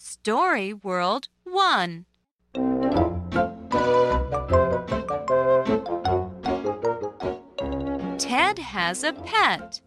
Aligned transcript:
Story 0.00 0.72
World 0.72 1.26
1 1.42 2.06
Ted 8.16 8.60
has 8.60 9.02
a 9.02 9.12
pet. 9.12 9.80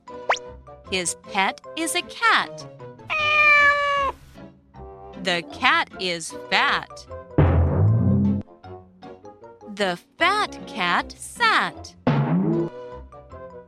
His 0.91 1.15
pet 1.31 1.61
is 1.77 1.95
a 1.95 2.01
cat. 2.01 2.67
The 5.23 5.43
cat 5.53 5.89
is 6.01 6.33
fat. 6.49 7.07
The 9.75 9.97
fat 10.17 10.59
cat 10.67 11.15
sat. 11.17 11.95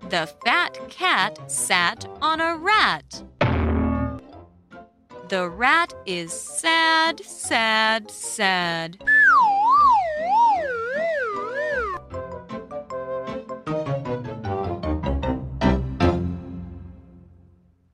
The 0.10 0.30
fat 0.44 0.78
cat 0.90 1.50
sat 1.50 2.06
on 2.22 2.42
a 2.42 2.58
rat. 2.58 3.24
The 5.30 5.50
rat 5.50 5.94
is 6.06 6.34
sad, 6.34 7.24
sad, 7.24 8.12
sad. 8.12 9.02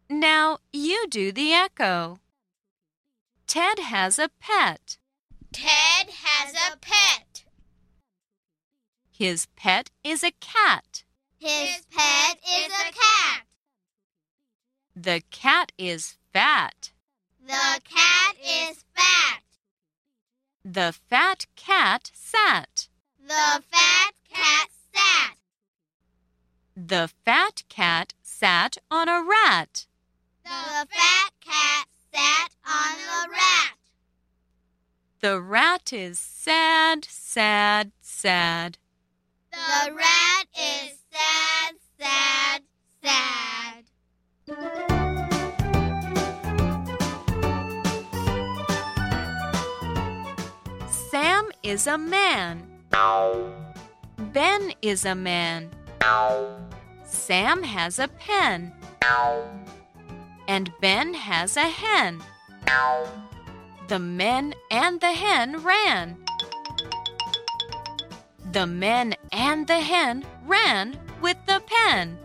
Now 0.10 0.58
you 0.74 1.08
do 1.08 1.32
the 1.32 1.54
echo. 1.54 2.20
Ted 3.48 3.80
has 3.80 4.20
a 4.20 4.30
pet. 4.40 4.98
Ted 5.52 6.10
has 6.10 6.54
a 6.54 6.78
pet. 6.78 7.46
His 9.12 9.48
pet 9.56 9.92
is 10.04 10.24
a 10.24 10.32
cat. 10.40 11.04
His 11.38 11.86
pet 11.96 12.40
is 12.44 12.68
a 12.68 12.92
cat. 12.92 13.44
The 14.96 15.22
cat 15.30 15.72
is 15.78 16.18
fat. 16.34 16.92
The 17.50 17.82
cat 17.84 18.36
is 18.46 18.86
fat. 18.96 19.42
The 20.64 20.96
fat 21.10 21.48
cat 21.56 22.12
sat. 22.14 22.90
The 23.20 23.64
fat 23.72 24.12
cat 24.32 24.68
sat. 24.94 25.36
The 26.78 27.10
fat 27.26 27.64
cat 27.68 28.14
sat 28.22 28.78
on 28.92 29.10
a 29.10 29.24
rat. 29.24 29.88
The 30.44 30.88
fat 30.92 31.32
cat 31.42 31.88
sat 32.14 32.50
on 32.68 32.96
the 33.08 33.32
rat. 33.32 33.78
The 35.22 35.42
rat 35.42 35.92
is 35.92 36.20
sad, 36.20 37.04
sad, 37.04 37.94
sad. 38.00 38.78
The 39.52 39.92
rat 39.92 40.19
is 51.64 51.88
a 51.88 51.98
man. 51.98 52.64
Ben 54.18 54.74
is 54.82 55.06
a 55.06 55.16
man. 55.16 55.70
Sam 57.04 57.64
has 57.64 58.00
a 58.00 58.08
pen. 58.08 58.74
And 60.48 60.72
Ben 60.82 61.14
has 61.14 61.58
a 61.58 61.68
hen. 61.68 62.22
The 63.88 64.00
men 64.00 64.54
and 64.72 65.02
the 65.02 65.12
hen 65.12 65.64
ran. 65.64 66.18
The 68.52 68.66
men 68.66 69.16
and 69.32 69.68
the 69.68 69.80
hen 69.80 70.26
ran 70.46 70.98
with 71.22 71.38
the 71.46 71.62
pen. 71.66 72.18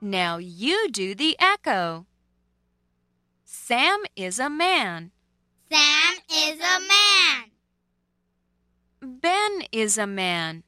Now 0.00 0.38
you 0.38 0.88
do 0.90 1.14
the 1.14 1.36
echo. 1.40 2.06
Sam 3.44 4.04
is 4.14 4.38
a 4.38 4.48
man. 4.48 5.10
Sam 5.70 6.14
is 6.30 6.60
a 6.60 6.78
man. 6.80 7.50
Ben 9.02 9.62
is 9.72 9.98
a 9.98 10.06
man. 10.06 10.62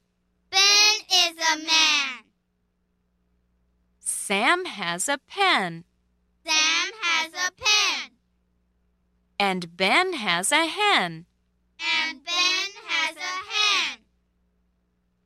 Ben 0.51 0.95
is 1.13 1.37
a 1.53 1.59
man. 1.59 2.25
Sam 4.01 4.65
has 4.65 5.09
a 5.09 5.19
pen. 5.19 5.85
Sam 6.45 6.91
has 7.03 7.33
a 7.33 7.53
pen. 7.53 8.11
And 9.39 9.77
Ben 9.77 10.15
has 10.15 10.51
a 10.51 10.67
hen. 10.67 11.27
And 11.79 12.25
Ben 12.25 12.71
has 12.87 13.17
a 13.17 13.21
hen. 13.21 13.99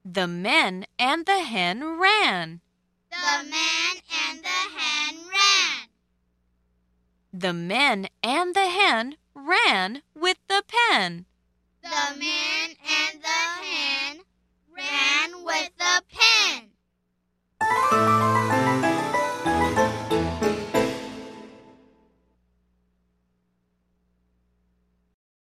The 0.04 0.26
men 0.26 0.84
and 0.98 1.24
the 1.24 1.40
hen 1.40 1.98
ran. 1.98 2.60
The 3.24 3.42
man 3.44 3.96
and 4.28 4.38
the 4.44 4.60
hen 4.76 5.16
ran. 5.32 5.88
The 7.32 7.54
men 7.54 8.08
and 8.22 8.54
the 8.54 8.68
hen 8.68 9.16
ran 9.34 10.02
with 10.14 10.36
the 10.46 10.62
pen. 10.68 11.24
The 11.82 12.18
man 12.18 12.76
and 12.84 13.22
the 13.22 13.42
hen 13.64 14.20
ran 14.76 15.23